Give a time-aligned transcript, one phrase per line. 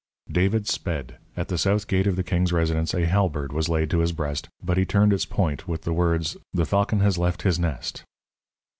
[0.31, 1.19] David sped.
[1.37, 4.49] At the south gate of the king's residence a halberd was laid to his breast,
[4.59, 8.03] but he turned its point with the words; "The falcon has left his nest."